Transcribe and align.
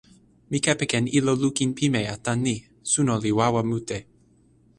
mi 0.49 0.57
kepeken 0.67 1.05
ilo 1.19 1.33
lukin 1.41 1.71
pimeja 1.77 2.15
tan 2.25 2.39
ni: 2.45 2.55
suno 2.91 3.13
li 3.23 3.31
wawa 3.39 3.61
mute. 3.69 3.97